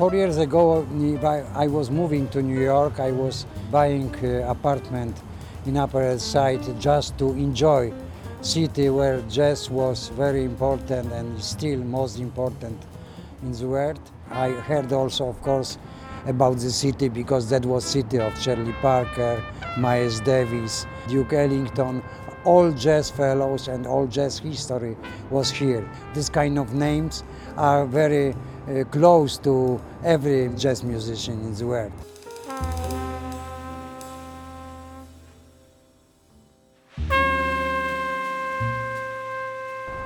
[0.00, 0.86] Four years ago,
[1.54, 2.98] I was moving to New York.
[2.98, 5.14] I was buying an apartment
[5.66, 7.92] in Upper East Side just to enjoy
[8.40, 12.82] city where jazz was very important and still most important
[13.42, 14.00] in the world.
[14.30, 15.76] I heard also, of course,
[16.24, 19.44] about the city because that was city of Charlie Parker,
[19.76, 22.02] Miles Davis, Duke Ellington,
[22.44, 24.96] all jazz fellows and all jazz history
[25.28, 25.86] was here.
[26.14, 27.22] This kind of names
[27.58, 28.34] are very uh,
[28.90, 31.92] close to every jazz musician in the world.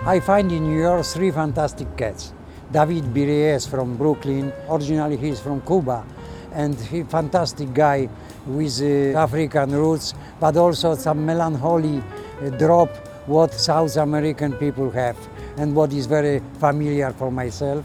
[0.07, 2.35] I find in New York three fantastic cats.
[2.71, 6.05] David Biries from Brooklyn, originally he's from Cuba,
[6.53, 8.09] and he fantastic guy
[8.47, 12.03] with uh, African roots, but also some melancholy
[12.43, 12.91] uh, drop
[13.27, 15.17] what South American people have
[15.57, 17.85] and what is very familiar for myself.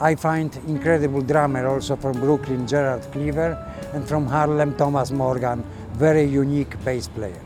[0.00, 3.56] I find incredible drummer also from Brooklyn, Gerard Cleaver,
[3.92, 7.40] and from Harlem, Thomas Morgan, very unique bass player.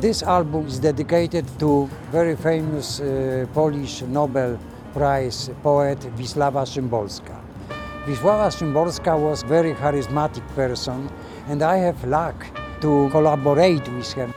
[0.00, 4.58] This album is dedicated to very famous uh, Polish Nobel
[4.94, 7.36] Prize poet Wisława Szymborska.
[8.06, 11.08] Wisława Szymborska was very charismatic person
[11.48, 12.46] and I have luck
[12.80, 14.32] to collaborate with her.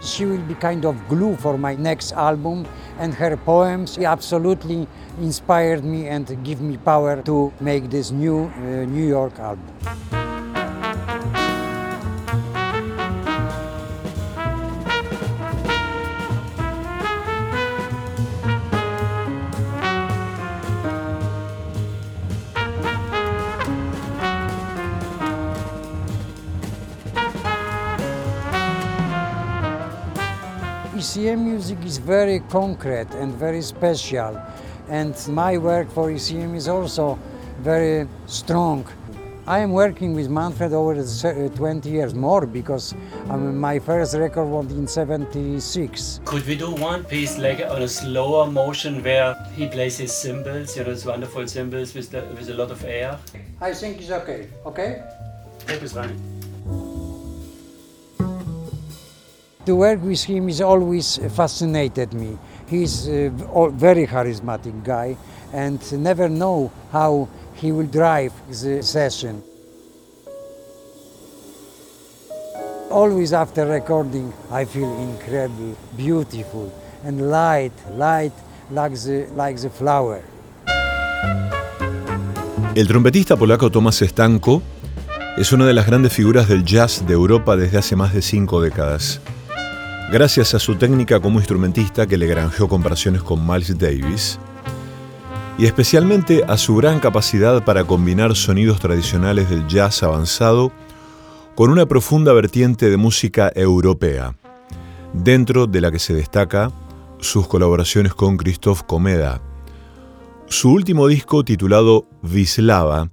[0.00, 2.66] She will be kind of glue for my next album
[2.98, 4.86] and her poems absolutely
[5.20, 10.25] inspired me and give me power to make this new uh, New York album.
[31.16, 34.38] ECM music is very concrete and very special,
[34.90, 37.18] and my work for ECM is also
[37.60, 38.86] very strong.
[39.46, 42.94] I am working with Manfred over 20 years more because
[43.30, 46.20] um, my first record was in 76.
[46.26, 50.76] Could we do one piece like on a slower motion where he plays his cymbals,
[50.76, 53.18] you know, those wonderful cymbals with, the, with a lot of air?
[53.62, 55.02] I think it's okay, okay?
[55.66, 56.35] Take us right.
[59.66, 62.38] To work with him is always fascinated me.
[62.68, 63.30] He's a
[63.70, 65.16] very charismatic guy
[65.52, 69.42] and never know how he will drive the session.
[72.90, 76.72] Always after recording, I feel incredible, beautiful,
[77.04, 78.32] and light, light
[78.70, 80.22] like the, like the flower.
[82.74, 84.62] El trompetista polaco Tomasz Stanko
[85.36, 88.60] es una de las grandes figuras del jazz de Europa desde hace más de cinco
[88.60, 89.20] décadas.
[90.10, 94.38] Gracias a su técnica como instrumentista que le granjeó comparaciones con Miles Davis,
[95.58, 100.70] y especialmente a su gran capacidad para combinar sonidos tradicionales del jazz avanzado
[101.54, 104.36] con una profunda vertiente de música europea,
[105.12, 106.70] dentro de la que se destaca
[107.18, 109.40] sus colaboraciones con Christoph Komeda.
[110.46, 113.10] Su último disco, titulado Vislava,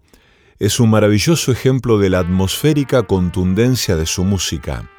[0.59, 4.89] es un maravilloso ejemplo de la atmosférica contundencia de su música.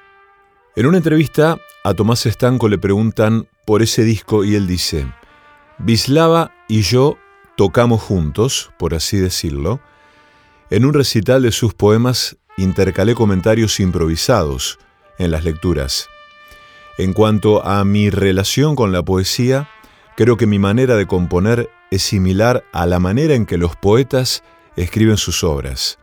[0.77, 5.07] En una entrevista, a Tomás Estanco le preguntan por ese disco y él dice,
[5.79, 7.17] Bislava y yo
[7.57, 9.79] tocamos juntos, por así decirlo.
[10.71, 14.81] En un recital de sus poemas intercalé comentarios improvisados
[15.17, 16.09] en las lecturas.
[16.99, 19.69] En cuanto a mi relación con la poesía,
[20.17, 24.43] creo que mi manera de componer es similar a la manera en que los poetas
[24.75, 26.01] escriben sus obras.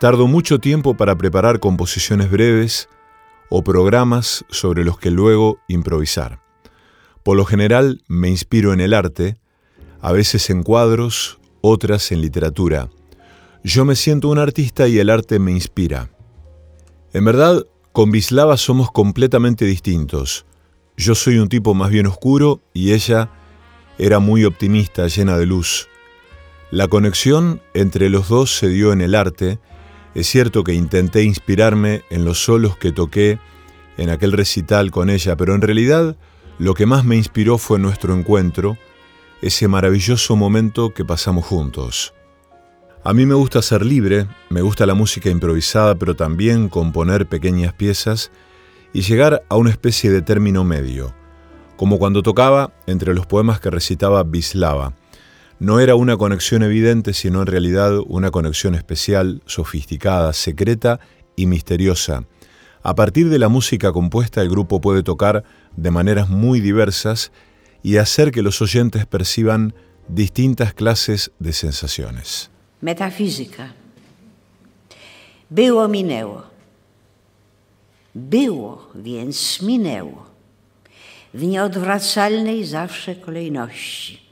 [0.00, 2.88] Tardo mucho tiempo para preparar composiciones breves,
[3.50, 6.40] o programas sobre los que luego improvisar.
[7.22, 9.36] Por lo general me inspiro en el arte,
[10.00, 12.88] a veces en cuadros, otras en literatura.
[13.62, 16.10] Yo me siento un artista y el arte me inspira.
[17.12, 20.46] En verdad, con Bislava somos completamente distintos.
[20.96, 23.30] Yo soy un tipo más bien oscuro y ella
[23.98, 25.88] era muy optimista, llena de luz.
[26.70, 29.58] La conexión entre los dos se dio en el arte
[30.14, 33.38] es cierto que intenté inspirarme en los solos que toqué
[33.96, 36.16] en aquel recital con ella, pero en realidad
[36.58, 38.76] lo que más me inspiró fue nuestro encuentro,
[39.40, 42.12] ese maravilloso momento que pasamos juntos.
[43.02, 47.72] A mí me gusta ser libre, me gusta la música improvisada, pero también componer pequeñas
[47.72, 48.30] piezas
[48.92, 51.14] y llegar a una especie de término medio,
[51.76, 54.92] como cuando tocaba entre los poemas que recitaba Bislava,
[55.60, 61.00] no era una conexión evidente, sino en realidad una conexión especial, sofisticada, secreta
[61.36, 62.24] y misteriosa,
[62.82, 65.44] A partir de la música compuesta, el grupo puede tocar
[65.76, 67.30] de maneras muy diversas
[67.82, 69.74] y hacer que los oyentes perciban
[70.08, 72.50] distintas clases de sensaciones.
[72.80, 73.74] Metafísica.
[75.50, 76.42] Było minęło.
[78.14, 80.26] Było, więc minęło.
[81.34, 84.29] W nieodwracalnej zawsze kolejności.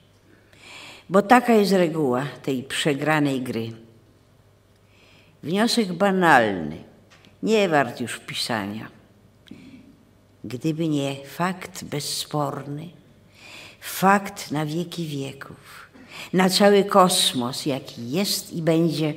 [1.08, 3.72] Bo taka jest reguła tej przegranej gry.
[5.42, 6.76] Wniosek banalny,
[7.42, 8.88] nie wart już pisania.
[10.44, 12.88] Gdyby nie fakt bezsporny,
[13.80, 15.90] fakt na wieki wieków,
[16.32, 19.14] na cały kosmos, jaki jest i będzie,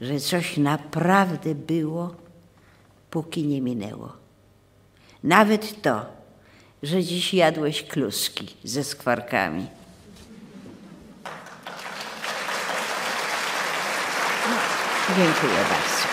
[0.00, 2.14] że coś naprawdę było,
[3.10, 4.12] póki nie minęło.
[5.22, 6.06] Nawet to,
[6.82, 9.66] że dziś jadłeś kluski ze skwarkami.
[15.08, 16.03] Dziękuję bardzo.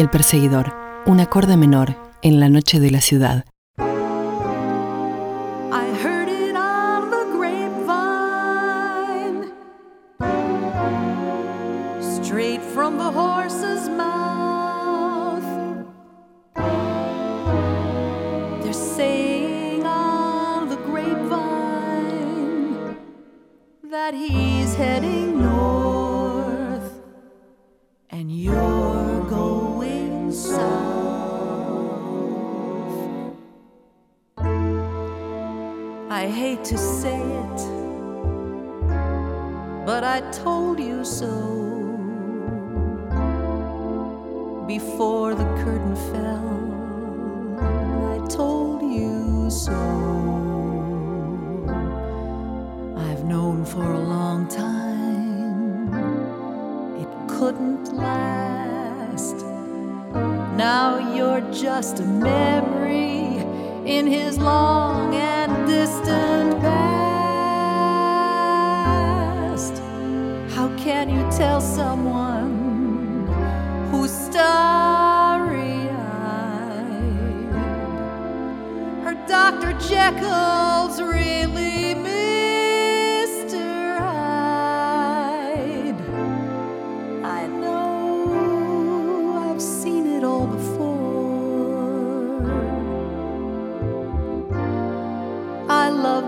[0.00, 0.72] El perseguidor,
[1.04, 3.44] un acorde menor en la noche de la ciudad.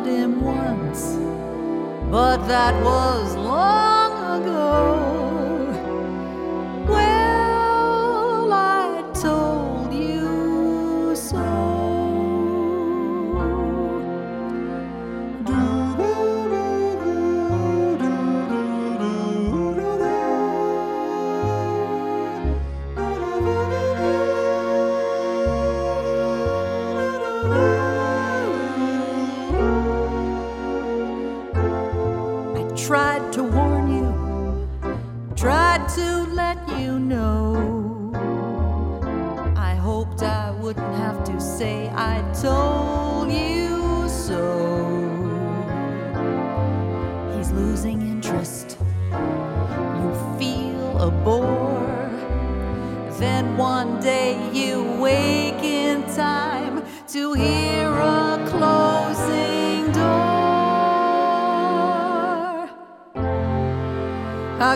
[0.02, 1.16] Loved him once,
[2.10, 5.11] but that was long ago.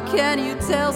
[0.00, 0.92] Can you tell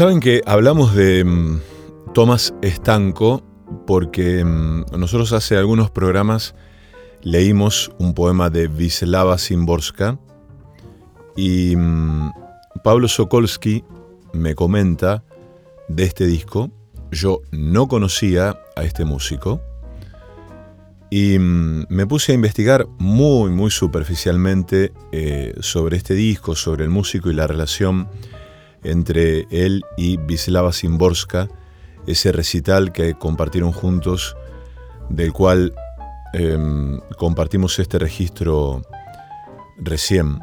[0.00, 1.60] Saben que hablamos de mm,
[2.14, 3.42] Tomás Estanco
[3.86, 6.54] porque mm, nosotros hace algunos programas
[7.20, 10.18] leímos un poema de Wisława Szymborska
[11.36, 12.30] y mm,
[12.82, 13.84] Pablo Sokolsky
[14.32, 15.22] me comenta
[15.88, 16.70] de este disco.
[17.10, 19.60] Yo no conocía a este músico
[21.10, 27.30] y me puse a investigar muy, muy superficialmente eh, sobre este disco, sobre el músico
[27.30, 28.08] y la relación
[28.82, 31.48] entre él y Wisława Szymborska,
[32.06, 34.36] ese recital que compartieron juntos,
[35.08, 35.74] del cual
[36.32, 38.82] em, compartimos este registro
[39.78, 40.38] recién.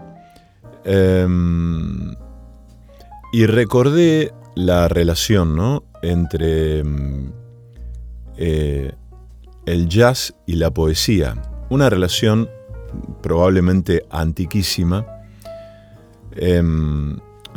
[0.84, 2.15] Em,
[3.34, 5.84] y recordé la relación ¿no?
[6.01, 7.32] entre em,
[8.38, 8.94] eh,
[9.65, 11.36] el jazz y la poesía,
[11.70, 12.50] una relación
[13.22, 15.06] probablemente antiquísima.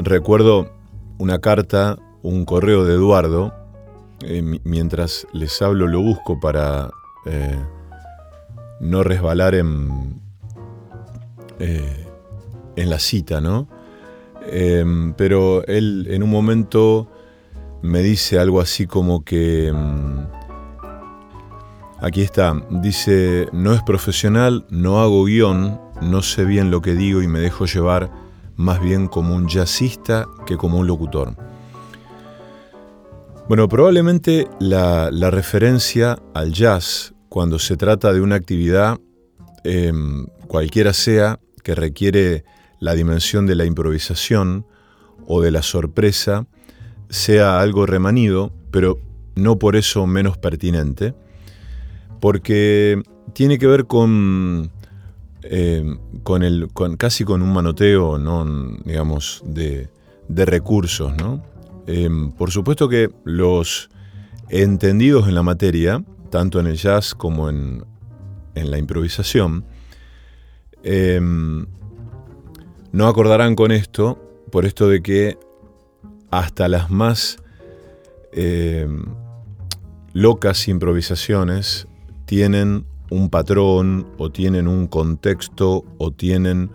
[0.03, 0.71] Recuerdo
[1.19, 3.53] una carta, un correo de Eduardo,
[4.23, 6.91] eh, mientras les hablo lo busco para
[7.27, 7.59] eh,
[8.81, 10.21] no resbalar en,
[11.59, 12.07] eh,
[12.77, 13.69] en la cita, ¿no?
[14.47, 17.07] Em, pero él en un momento
[17.83, 19.69] me dice algo así como que...
[19.69, 20.27] Em,
[22.01, 27.21] aquí está, dice, no es profesional, no hago guion, no sé bien lo que digo
[27.21, 28.20] y me dejo llevar
[28.61, 31.35] más bien como un jazzista que como un locutor.
[33.49, 39.01] Bueno, probablemente la, referencia al jazz cuando se trata de una actividad,
[39.65, 42.45] em, cualquiera sea, que requiere
[42.81, 44.67] la dimensión de la improvisación
[45.27, 46.47] o de la sorpresa,
[47.09, 48.99] sea algo remanido, pero
[49.37, 51.15] no por eso menos pertinente,
[52.21, 53.03] porque
[53.33, 54.71] tiene que ver con
[55.43, 56.69] eh, con el,
[56.99, 58.45] casi con un manoteo, ¿no?
[58.85, 59.89] digamos, de,
[60.29, 61.13] recursos.
[61.87, 63.91] Eh, por supuesto que los
[64.49, 67.85] entendidos en la materia, tanto en el jazz como en,
[68.55, 69.65] la improvisación,
[70.83, 71.19] eh,
[72.93, 74.19] no acordarán con esto,
[74.53, 75.39] por esto de que
[76.31, 77.39] hasta las más
[80.13, 81.89] locas improvisaciones
[82.27, 86.71] tienen un patrón o tienen un contexto o tienen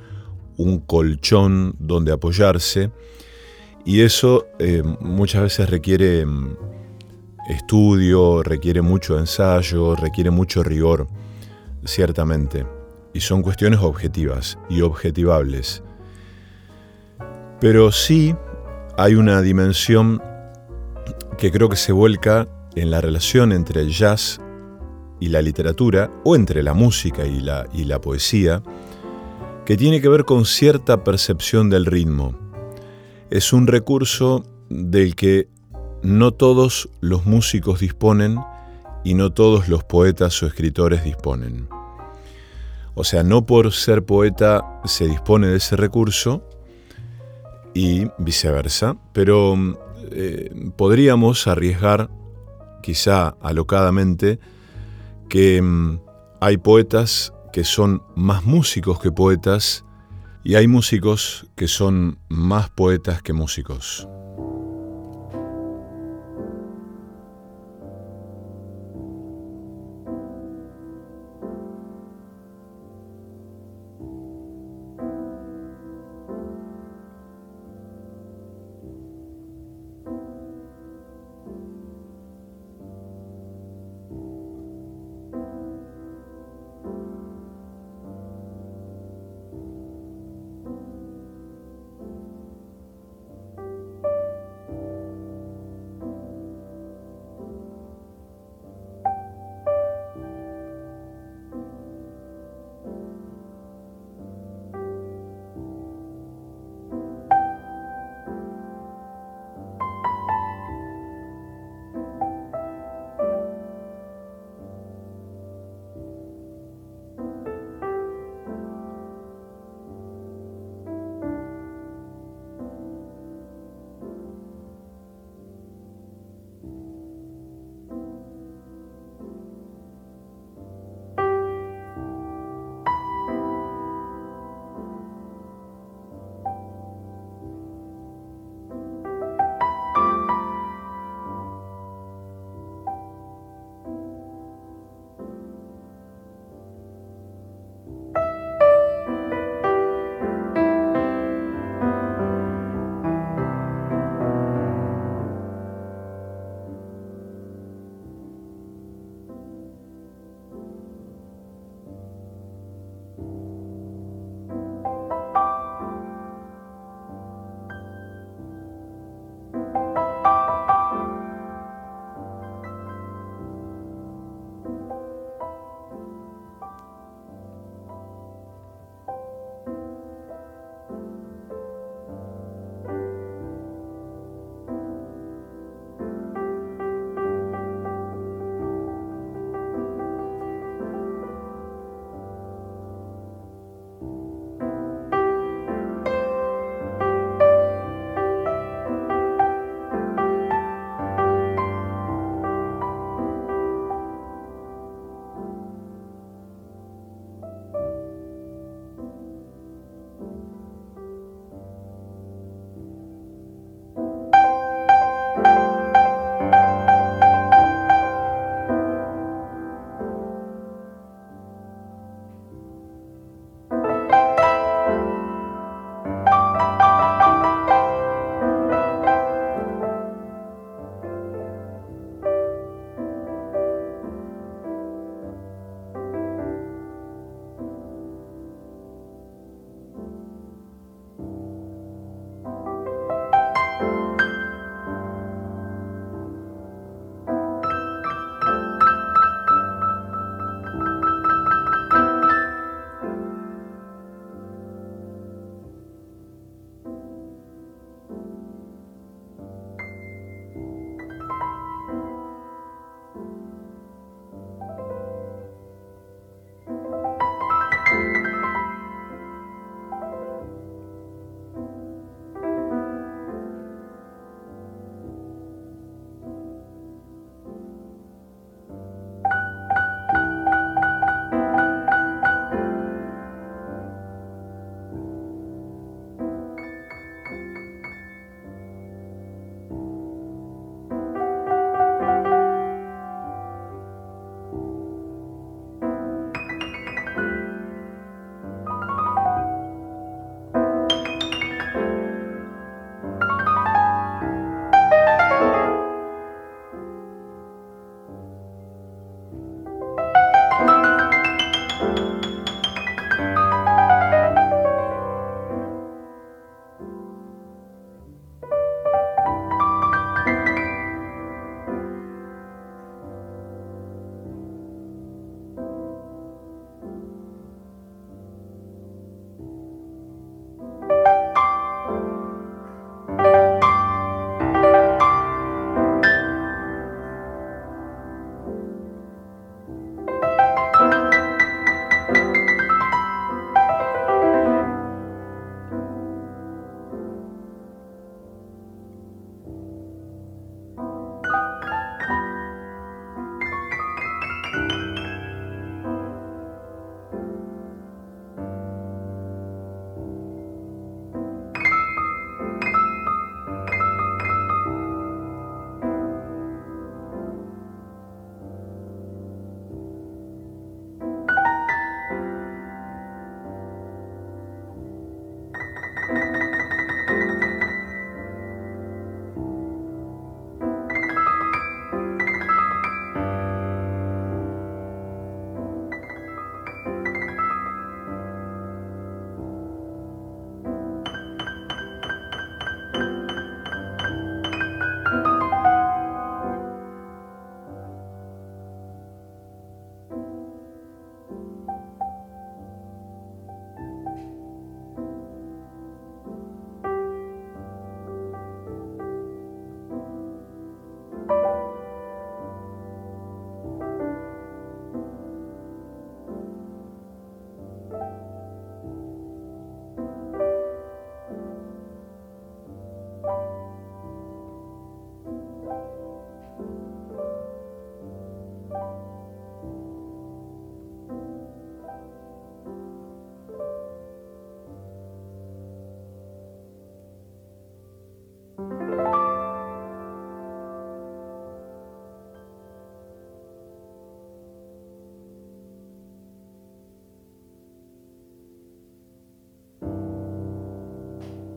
[0.58, 2.92] un colchón donde apoyarse
[3.86, 6.58] y eso eh, muchas veces requiere mm,
[7.50, 11.08] estudio, requiere mucho ensayo, requiere mucho rigor,
[11.86, 12.66] ciertamente,
[13.14, 15.84] y son cuestiones objetivas y objetivables.
[17.62, 18.36] Pero sí
[18.98, 20.22] hay una dimensión
[21.38, 24.42] que creo que se vuelca en la relación entre el jazz
[25.20, 28.62] y la literatura, o entre la música y la, y la poesía,
[29.66, 32.38] que tiene que ver con cierta percepción del ritmo.
[33.30, 35.50] Es un recurso del que
[36.04, 38.38] no todos los músicos disponen
[39.04, 41.68] y no todos los poetas o escritores disponen.
[42.94, 46.48] O sea, no por ser poeta se dispone de ese recurso
[47.74, 49.56] y viceversa, pero
[50.12, 52.10] eh, podríamos arriesgar,
[52.82, 54.40] quizá alocadamente,
[55.30, 56.00] que mm,
[56.42, 59.86] hay poetas que son más músicos que poetas
[60.44, 64.08] y hay músicos que son más poetas que músicos.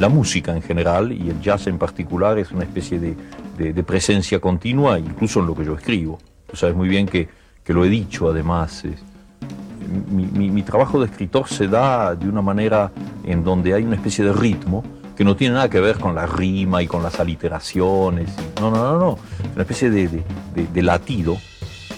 [0.00, 3.14] La música en general y el jazz en particular es una especie de,
[3.58, 6.18] de, presencia continua, incluso en lo que yo escribo.
[6.46, 7.28] Tú sabes muy bien que,
[7.62, 8.82] que lo he dicho además.
[10.10, 12.90] mi, mi, trabajo de escritor se da de una manera
[13.24, 14.82] en donde hay una especie de ritmo
[15.14, 18.30] que no tiene nada que ver con la rima y con las aliteraciones.
[18.58, 19.18] No, no, no, no.
[19.44, 21.36] Es una especie de, de, de latido,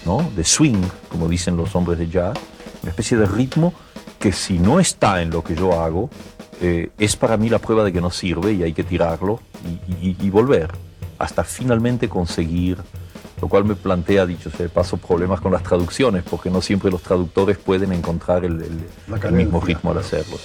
[0.05, 0.29] ¿no?
[0.35, 2.37] de swing, como dicen los hombres de jazz,
[2.83, 3.73] una especie de ritmo
[4.19, 6.11] que si no está en lo que yo hago,
[6.65, 9.41] eh, es para mí la prueba de que no sirve y hay que tirarlo
[10.01, 10.71] y, volver
[11.19, 12.79] hasta finalmente conseguir,
[13.41, 16.89] lo cual me plantea, dicho sea de paso, problemas con las traducciones, porque no siempre
[16.89, 18.65] los traductores pueden encontrar el,
[19.33, 20.37] mismo ritmo al hacerlo.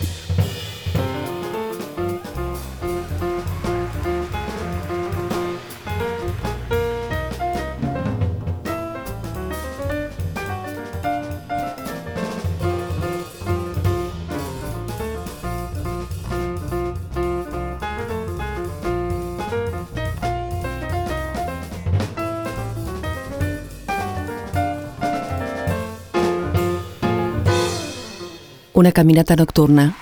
[28.78, 29.98] Una caminata nocturna,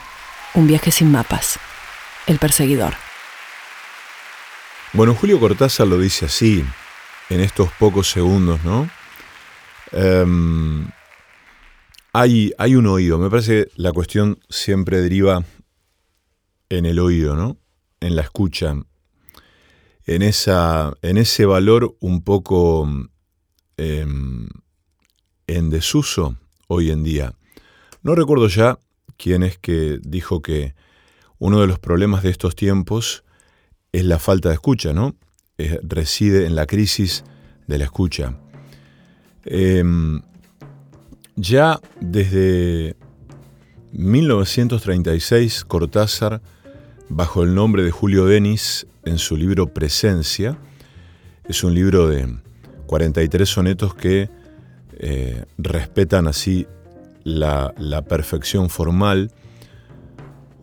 [0.53, 1.57] un viaje sin mapas,
[2.27, 2.93] el perseguidor.
[4.91, 6.61] Bueno, Julio Cortázar lo dice así,
[7.29, 8.89] en estos pocos segundos, ¿no?
[9.93, 10.89] Em,
[12.11, 15.45] hay, hay un oído, me parece que la cuestión siempre deriva
[16.67, 17.55] en el oído, ¿no?
[18.01, 18.75] En la escucha,
[20.05, 22.89] en, esa, en ese valor un poco
[23.77, 24.49] em,
[25.47, 26.35] en desuso
[26.67, 27.35] hoy en día.
[28.06, 28.78] No recuerdo ya
[29.18, 30.76] quién es que dijo que
[31.39, 33.24] uno de los problemas de estos tiempos
[33.91, 35.15] es la falta de escucha, ¿no?
[35.82, 37.24] reside en la crisis
[37.65, 38.38] de la escucha.
[39.44, 40.22] Em,
[41.36, 42.96] ya desde
[43.94, 46.44] 1936, Cortázar,
[47.10, 50.60] bajo el nombre de Julio Denis, en su libro Presencia,
[51.46, 52.38] es un libro de
[52.86, 54.30] 43 sonetos que
[55.00, 56.68] eh, respetan así
[57.25, 59.31] la, perfección formal,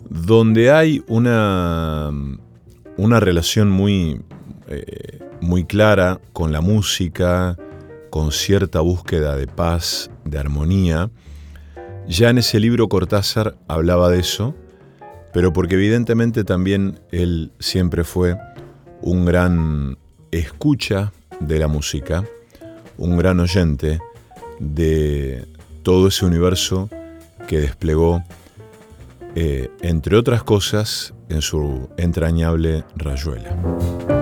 [0.09, 2.11] donde hay una,
[2.97, 4.23] una relación muy,
[4.69, 7.59] eh, muy clara con la música,
[8.11, 11.11] con cierta búsqueda de paz, de armonía.
[12.09, 14.55] Ya en ese libro Cortázar hablaba de eso,
[15.33, 18.39] pero porque evidentemente también él siempre fue
[19.01, 19.99] un gran
[20.31, 22.25] escucha de la música,
[22.99, 23.99] un gran oyente
[24.61, 25.47] de,
[25.83, 26.89] todo ese universo
[27.49, 28.23] que desplegó,
[29.35, 34.22] eh, entre otras cosas, en su entrañable rayuela.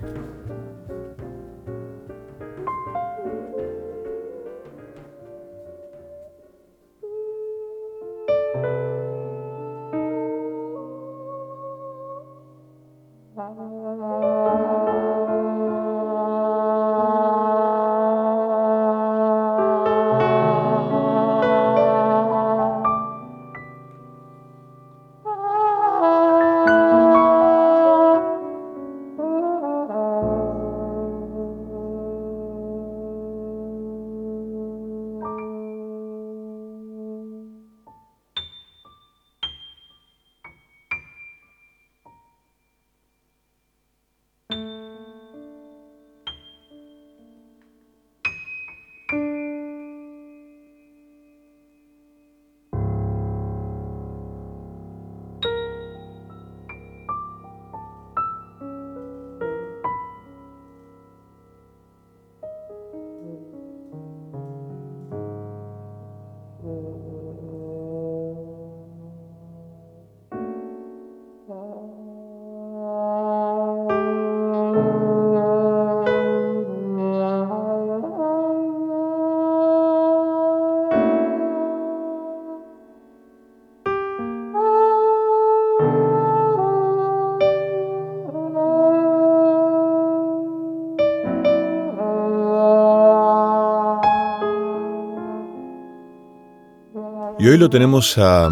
[97.41, 98.51] Y hoy lo tenemos a,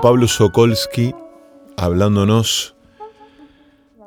[0.00, 1.12] Pablo Sokolsky
[1.76, 2.76] hablándonos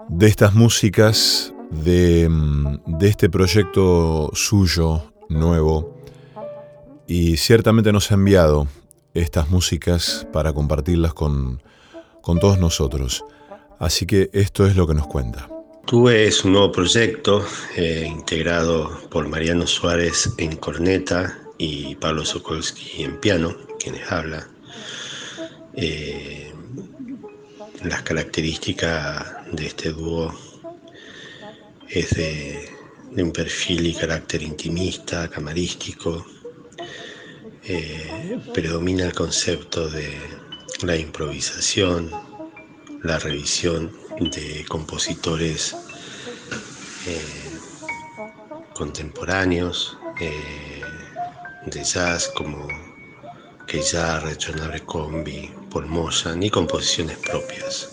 [0.08, 2.32] de estas músicas, de,
[3.02, 6.00] este proyecto suyo nuevo.
[7.08, 8.70] Y ciertamente nos ha enviado
[9.14, 11.62] estas músicas para compartirlas con,
[12.22, 13.26] con todos nosotros.
[13.80, 15.50] Así que esto es lo que nos cuenta.
[15.86, 17.44] Tuve es un nuevo proyecto
[17.76, 24.48] eh, integrado por Mariano Suárez en corneta y Pablo Sokolsky en piano quienes habla.
[25.74, 26.54] Eh,
[27.84, 30.34] las características de este dúo
[31.90, 32.70] es de,
[33.18, 36.26] un perfil y carácter intimista, camarístico.
[37.64, 40.14] Eh, predomina el concepto de
[40.84, 42.12] la improvisación,
[43.04, 45.76] la revisión de compositores
[47.08, 47.50] eh,
[48.76, 49.98] contemporáneos
[51.66, 52.68] de jazz como
[53.82, 57.90] ya Regionale Combi, Paul Moyan y composiciones propias.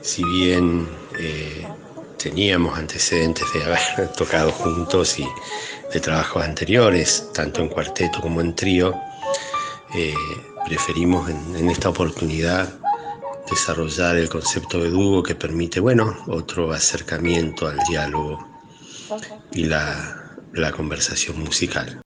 [0.00, 1.66] Si bien eh,
[2.16, 5.26] teníamos antecedentes de haber tocado juntos y
[5.92, 8.94] de trabajos anteriores, tanto en cuarteto como en trío,
[9.94, 10.14] eh,
[10.64, 12.72] preferimos en, esta oportunidad
[13.50, 18.46] desarrollar el concepto de dúo que permite, bueno, otro acercamiento al diálogo
[19.52, 22.05] y la conversación musical.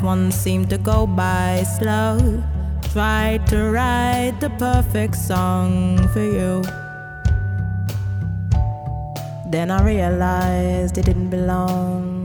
[0.00, 0.34] Best ones
[0.70, 2.16] to go by slow.
[2.90, 6.62] Tried to write the perfect song for you.
[9.52, 12.19] Then I realized it didn't belong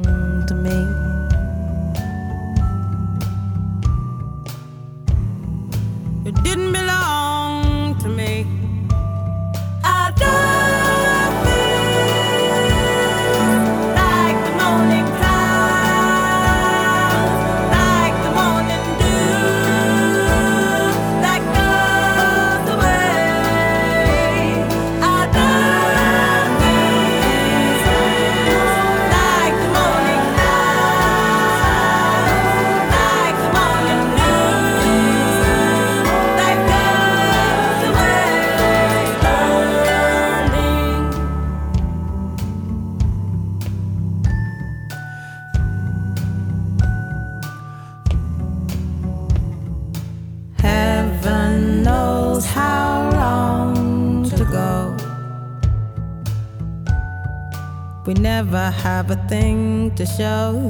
[58.85, 60.69] have a thing to show.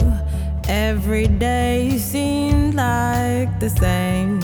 [0.69, 4.39] Every day seemed like the same.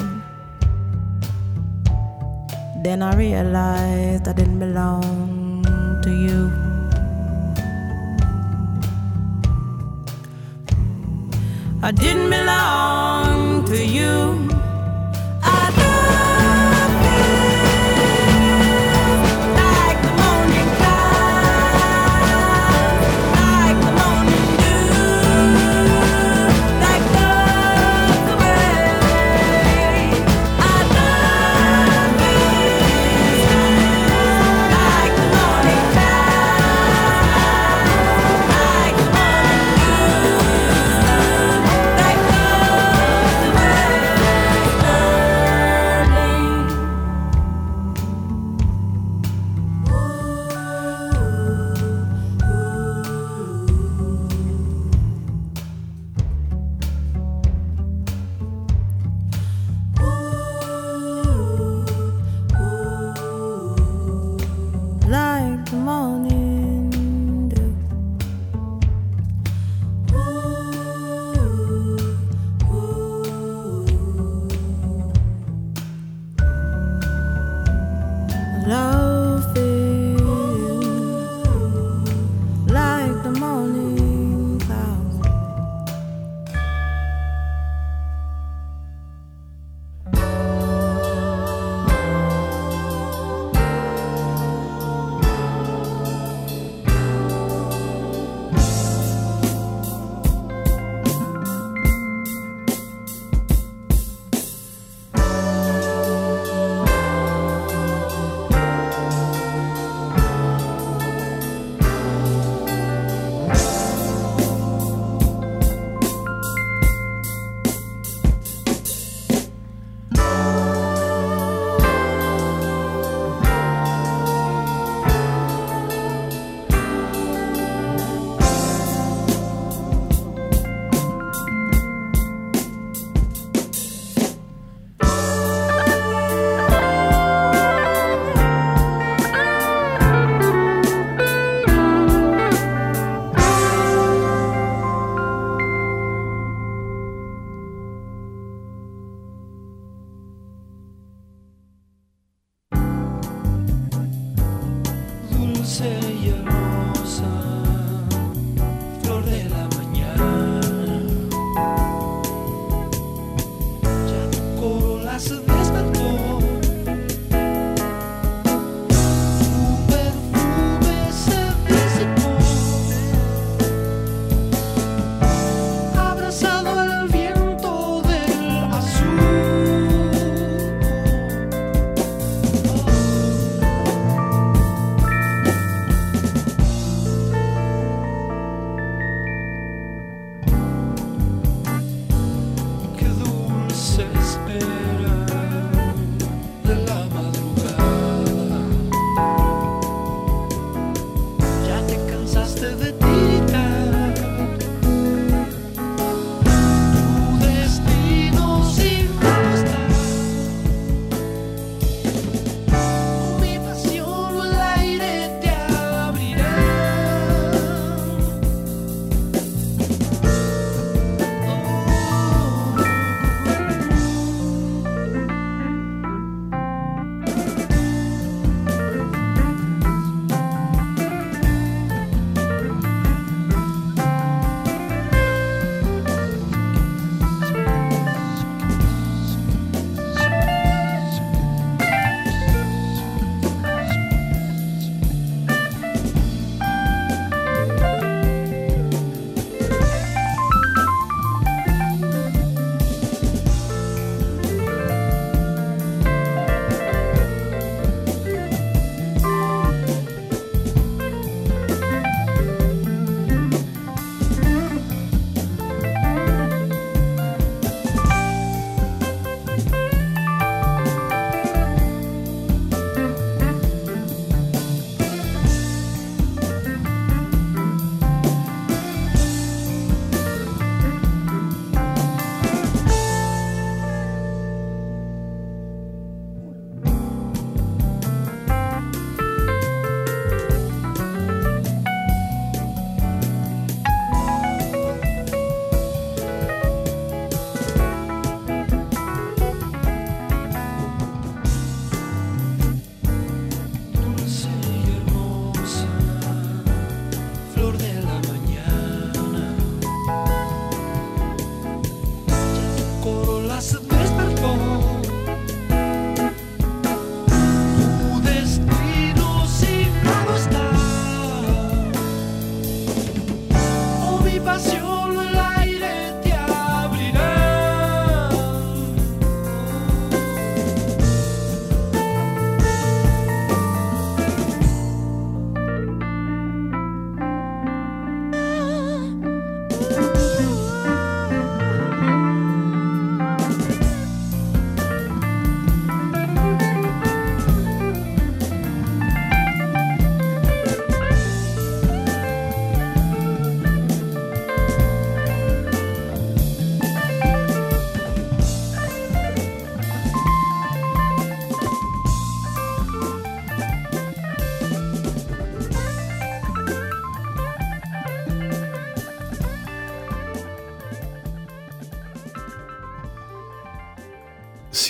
[2.84, 5.64] Then I realized I didn't belong
[6.04, 6.40] to you.
[11.82, 14.51] I didn't belong to you.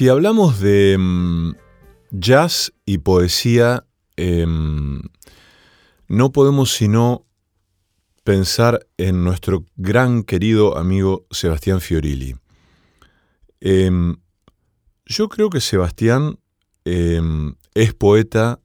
[0.02, 1.52] Si hablamos de mm,
[2.10, 3.86] jazz y poesía,
[4.16, 4.99] em,
[6.08, 7.28] no podemos sino
[8.24, 12.36] pensar en nuestro gran querido amigo Sebastián Fiorilli.
[13.60, 14.16] Em,
[15.06, 16.39] yo creo que Sebastián
[16.84, 18.60] em, es poeta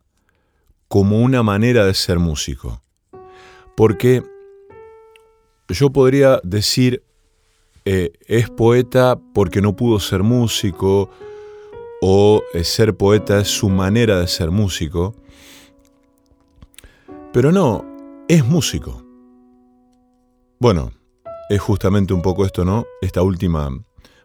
[0.88, 2.82] como una manera de ser músico.
[3.76, 4.22] Porque
[5.68, 7.02] yo podría decir,
[7.84, 11.10] eh, es poeta porque no pudo ser músico,
[12.00, 15.14] o eh, ser poeta es su manera de ser músico.
[17.32, 17.84] Pero no,
[18.28, 19.04] es músico.
[20.58, 20.92] Bueno,
[21.48, 22.86] es justamente un poco esto, ¿no?
[23.00, 23.70] Esta última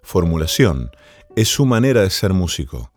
[0.02, 0.90] formulación.
[1.36, 2.92] Es su manera de ser músico.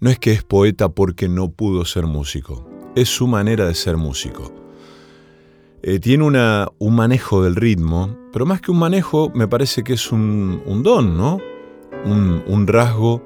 [0.00, 2.68] No es que es poeta porque no pudo ser músico.
[2.94, 4.52] Es su manera de ser músico.
[5.82, 9.92] Eh, tiene una, un manejo del ritmo, pero más que un manejo, me parece que
[9.92, 11.38] es un, don, ¿no?
[12.04, 13.22] Un, rasgo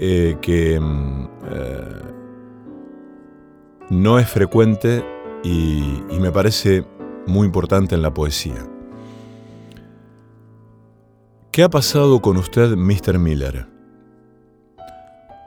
[0.00, 2.02] eh, que mm, eh,
[3.90, 5.04] no es frecuente
[5.42, 6.84] y, y me parece
[7.26, 8.64] muy importante en la poesía.
[11.50, 13.18] ¿Qué ha pasado con usted, Mr.
[13.18, 13.66] Miller?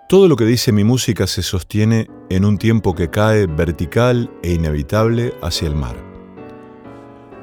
[0.09, 4.51] Todo lo que dice mi música se sostiene en un tiempo que cae vertical e
[4.51, 5.95] inevitable hacia el mar.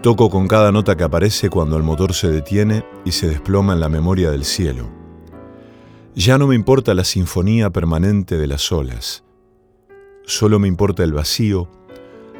[0.02, 3.80] Toco con cada nota que aparece cuando el motor se detiene y se desploma en
[3.80, 4.97] la memoria del cielo.
[6.14, 9.24] Ya no me importa la sinfonía permanente de las olas.
[10.24, 11.68] Solo me importa el vacío,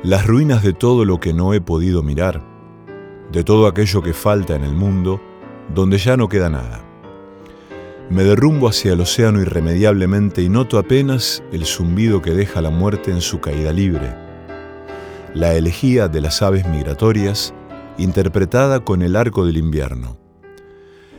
[0.02, 2.42] las ruinas de todo lo que no he podido mirar,
[3.32, 5.20] de todo aquello que falta en el mundo,
[5.74, 6.84] donde ya no queda nada.
[8.10, 13.10] Me derrumbo hacia el océano irremediablemente y noto apenas el zumbido que deja la muerte
[13.10, 14.14] en su caída libre.
[15.34, 17.54] La elegía de las aves migratorias,
[17.98, 20.27] interpretada con el arco del invierno.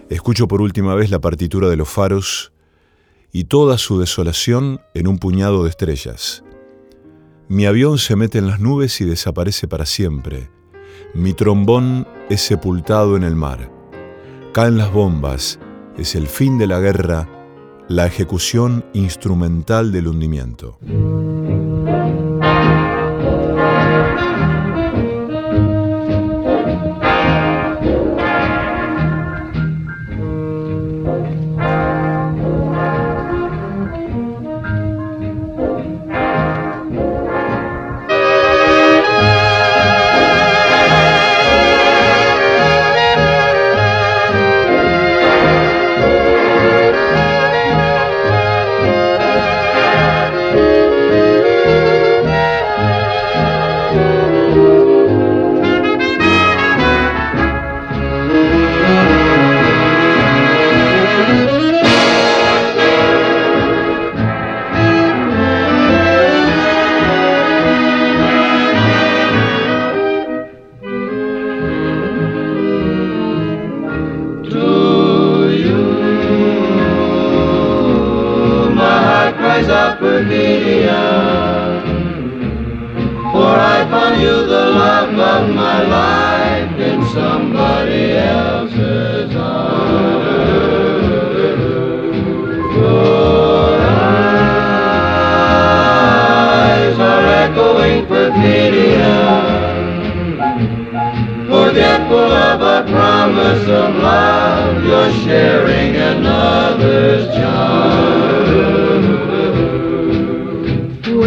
[0.10, 2.52] Escucho por última vez la partitura de los faros
[3.32, 6.44] y toda su desolación en un puñado de estrellas.
[7.48, 10.50] Mi avión se mete en las nubes y desaparece para siempre.
[11.14, 13.72] Mi trombón es sepultado en el mar.
[14.52, 15.60] Caen las bombas,
[15.96, 17.30] es el fin de la guerra,
[17.88, 20.80] la ejecución instrumental del hundimiento.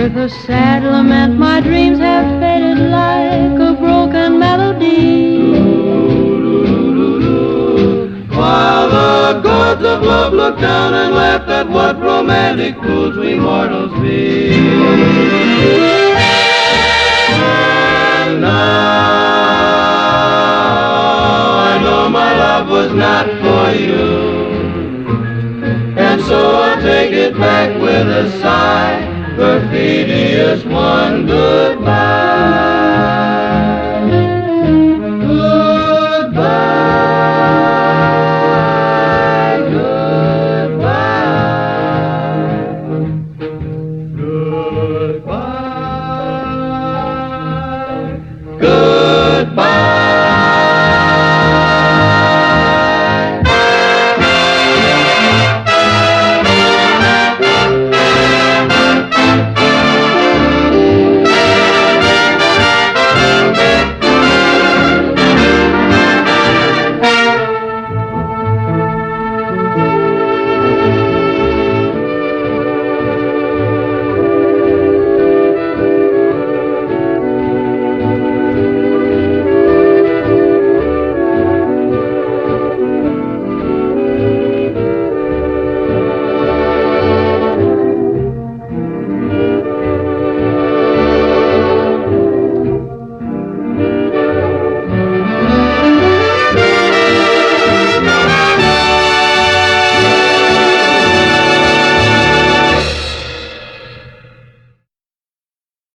[0.03, 5.39] with a sad lament my dreams have faded like a broken melody.
[8.37, 13.93] While the gods of love look down and laugh at what romantic fools we mortals
[14.01, 14.51] be.
[18.19, 18.51] And now
[21.71, 24.11] I know my love was not for you.
[25.97, 29.02] And so I take it back with a sigh.
[29.43, 32.32] Perfidious one, goodbye.